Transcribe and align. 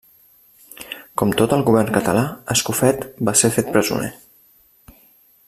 Com 1.21 1.33
tot 1.41 1.53
el 1.57 1.65
govern 1.67 1.91
català, 1.99 2.23
Escofet 2.55 3.07
va 3.31 3.37
ser 3.43 3.53
fet 3.59 3.71
presoner. 3.77 4.11